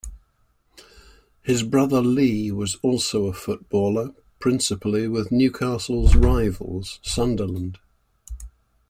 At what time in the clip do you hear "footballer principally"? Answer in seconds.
3.33-5.07